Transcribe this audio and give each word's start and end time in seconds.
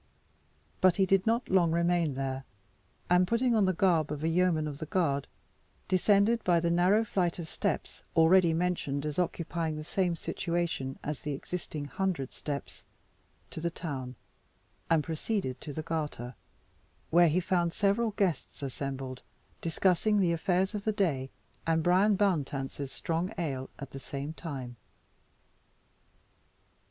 But 0.81 0.95
he 0.95 1.05
did 1.05 1.27
not 1.27 1.47
long 1.47 1.71
remain 1.71 2.15
there, 2.15 2.43
and 3.07 3.27
putting 3.27 3.53
on 3.53 3.65
the 3.65 3.71
garb 3.73 4.11
of 4.11 4.23
a 4.23 4.27
yeoman 4.27 4.67
of 4.67 4.79
the 4.79 4.87
guard, 4.87 5.27
descended 5.87 6.43
by 6.43 6.59
the 6.59 6.71
narrow 6.71 7.05
flight 7.05 7.37
of 7.37 7.47
steps 7.47 8.01
(already 8.15 8.51
mentioned 8.51 9.05
as 9.05 9.19
occupying 9.19 9.75
the 9.75 9.83
same 9.83 10.15
situation 10.15 10.97
as 11.03 11.19
the 11.19 11.33
existing 11.33 11.85
Hundred 11.85 12.33
Steps) 12.33 12.83
to 13.51 13.61
the 13.61 13.69
town, 13.69 14.15
and 14.89 15.03
proceeded 15.03 15.61
to 15.61 15.71
the 15.71 15.83
Garter, 15.83 16.33
where 17.11 17.29
he 17.29 17.39
found 17.39 17.71
several 17.71 18.09
guests 18.09 18.63
assembled, 18.63 19.21
discussing 19.61 20.19
the 20.19 20.31
affairs 20.33 20.73
of 20.73 20.83
the 20.83 20.91
day, 20.91 21.29
and 21.67 21.83
Bryan 21.83 22.15
Bowntance's 22.15 22.91
strong 22.91 23.31
ale 23.37 23.69
at 23.77 23.91
the 23.91 23.99
same 23.99 24.33
time. 24.33 24.77